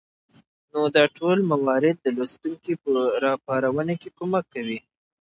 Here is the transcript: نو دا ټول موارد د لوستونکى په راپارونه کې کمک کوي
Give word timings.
نو 0.71 0.81
دا 0.95 1.03
ټول 1.17 1.37
موارد 1.51 1.95
د 2.01 2.07
لوستونکى 2.17 2.73
په 2.83 2.91
راپارونه 3.23 3.93
کې 4.01 4.09
کمک 4.17 4.45
کوي 4.53 4.79